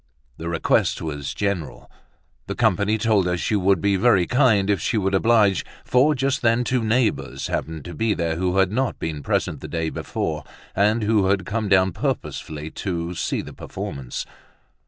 [0.37, 1.87] The request was general!
[2.47, 6.41] The company told her she would be very kind if she would oblige, for just
[6.41, 10.43] then two neighbors happened to be there who had not been present the day before,
[10.75, 14.25] and who had come down purposely to see the performance.